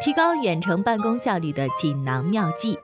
[0.00, 2.78] 提高远程办公效率的锦囊妙计。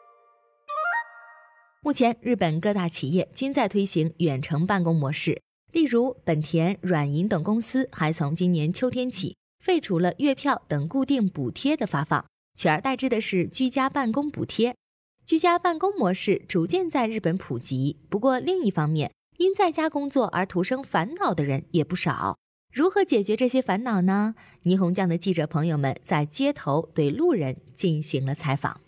[1.80, 5.40] 目前，日本各大企业均在推行远程办公模式。
[5.70, 14.74] 例如，本田、软银等公司还从今年秋天起废除了月票等固定补贴的发放，取而代之的是居家办公补贴。
[15.24, 17.96] 居家办公模式逐渐在日本普及。
[18.10, 22.36] 不过，另一方面，因在家工作而徒生烦恼的人也不少。
[22.74, 24.34] 如何解决这些烦恼呢？
[24.64, 28.80] 霓虹酱的记者朋友们在街头对路人进行了采访。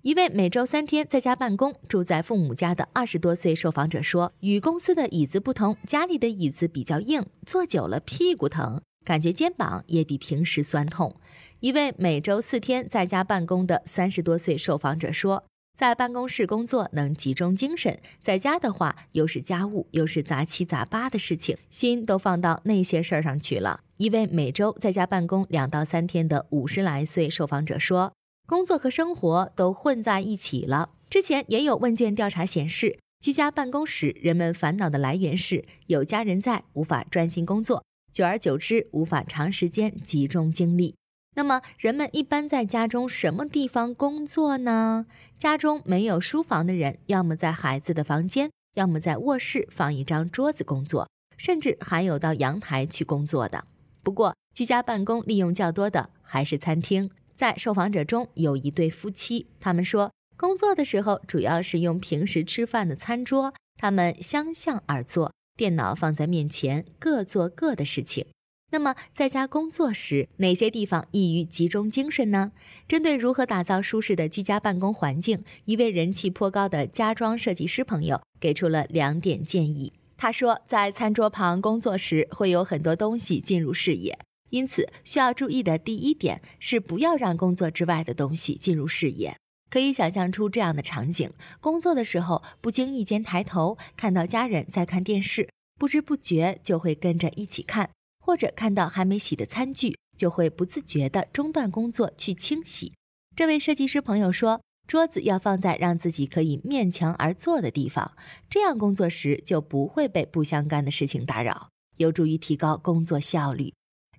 [0.00, 11.14] 一位每周三天在家办公、住在父母家的二十多岁受访者说：“与公司的椅子不同，家里的椅子比较硬，坐久了屁股疼，感觉肩膀也比平时酸痛。”
[11.60, 15.44] 一位每周四天在家办公的三十多岁受访者说。
[15.76, 23.80] 在办公室工作能集中精神，在家的话又是家务又是杂七杂八的事情，心都放到那些事儿上去了。
[23.98, 28.14] 一位每周在家办公两到三天的五十来岁受访者说
[28.48, 40.94] ：“工作和生活都混在一起了。”之前也有问卷调查显示，居家办公时人们烦恼的来源是有家人在无法专心工作，久而久之无法长时间集中精力。
[41.36, 45.04] 那么，人们一般在家中什么地方工作呢？
[45.38, 53.66] 家中没有书房的人，要么在孩子的房间，要么在卧室放一张桌子工作，甚至还有到阳台去工作的。
[54.02, 57.10] 不过，居家办公利用较多的还是餐厅。
[57.34, 68.26] 在受访者中有一对夫妻，他们说，工作的时候主要是用平时吃饭的餐桌，他们相向而坐，电脑放在面前，各做各的事情。
[68.72, 72.50] 那么，在家工作时，哪些地方易于集中精神呢？
[72.88, 79.92] 针对如何打造舒适的居家办公环境，一位人气颇高的家装设计师朋友给出了两点建议。
[80.16, 84.18] 他说，在餐桌旁工作时，会有很多东西进入视野，
[84.50, 89.36] 因此需要注意的第一点是不要让工作之外的东西进入视野。
[89.70, 91.30] 可以想象出这样的场景：
[91.60, 95.48] 工作的时候，不经意间抬头看到家人在看电视，
[95.78, 97.90] 不知不觉就会跟着一起看。
[98.26, 102.92] 或者看到还没洗的餐具，就会不自觉地中断工作去清洗。
[103.36, 108.16] 这位设计师朋友说，桌子要放在让自己可以面墙而坐的地方，
[108.50, 113.72] 这样工作时就不会被不相干的事情打扰，有助于提高工作效率。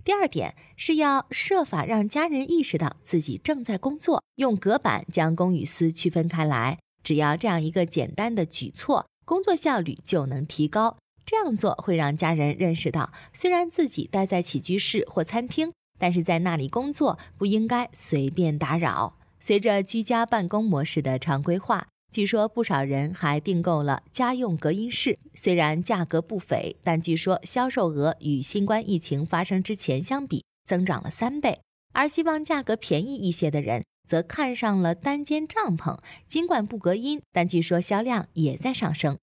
[0.06, 6.80] 第二点是要设法让家人意识到自己正在工作，用隔板将公与私区分开来。
[7.04, 10.98] 只要这样一个简单的举措，工作效率就能提高。
[11.28, 19.18] 这样做会让家人认识到，虽然自己待在起居室或餐厅，但是在那里工作不应该随便打扰。
[19.42, 31.60] 随着居家办公模式的常规化，据说不少人还订购了家用隔音室，虽然价格不菲，但据说销售额与新冠疫情发生之前相比增长了三倍。
[31.92, 39.18] 而希望价格便宜一些的人，则看上了单间帐篷，尽管不隔音，但据说销量也在上升。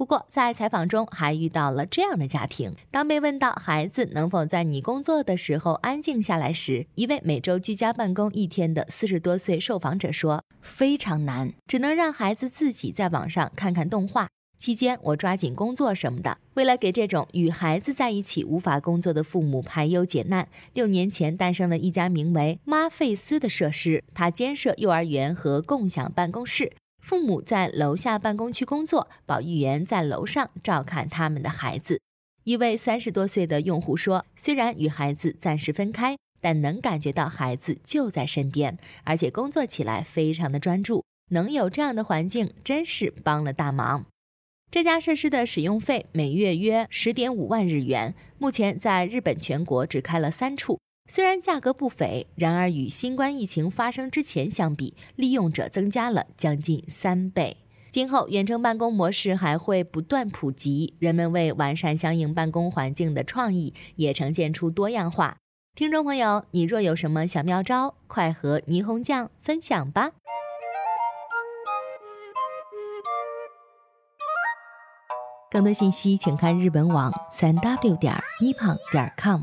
[0.00, 2.74] 不过，在采访中还遇到了这样的家庭。
[2.90, 14.28] 当被问到孩子能否在你工作的时候安静下来时，一位每周居家办公一天的四十多岁受访者说：“非常难，只能让孩子自己在网上看看动画。
[14.58, 16.38] 期间我抓紧工作什么的。
[16.54, 26.72] 为了给这种与孩子在一起无法工作的父母排忧解难，六年前诞生了一家名为‘妈费斯’的设施，它兼设幼儿园和共享办公室。”
[27.10, 32.00] 父母在楼下办公区工作，保育员在楼上照看他们的孩子。
[32.44, 41.04] 一位三十多岁的用户说：“虽然与孩子暂时分开，但能感觉到孩子就在身边，而且工作起来非常的专注。
[41.30, 44.06] 能有这样的环境，真是帮了大忙。”
[44.70, 50.78] 这家设施的使用费每月约十点五万日元，目前在日本全国只开了三处。
[51.12, 57.56] 虽然价格不菲，然而与新冠疫情发生之前相比，利用者增加了将近三倍。
[57.90, 65.38] 今后远程办公模式还会不断普及，人们为完善相应办公环境的创意也呈现出多样化。
[65.74, 70.12] 听众朋友，你若有什么小妙招，快和霓虹酱分享吧。
[75.50, 79.42] 更多信息请看日本网三 w 点 nippon 点 com。